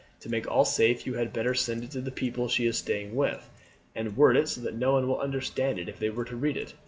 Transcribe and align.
To 0.21 0.29
make 0.29 0.49
all 0.49 0.65
safe 0.65 1.05
you 1.05 1.13
had 1.13 1.31
better 1.31 1.53
send 1.53 1.83
it 1.83 1.91
to 1.91 2.01
the 2.01 2.09
people 2.09 2.47
she 2.47 2.65
is 2.65 2.75
staying 2.75 3.13
with, 3.13 3.51
and 3.93 4.17
word 4.17 4.35
it 4.35 4.49
so 4.49 4.59
that 4.61 4.73
no 4.73 4.93
one 4.93 5.07
will 5.07 5.19
understand 5.19 5.77
it 5.77 5.87
if 5.87 5.99
they 5.99 6.09
were 6.09 6.25
to 6.25 6.35
read 6.35 6.57
it. 6.57 6.73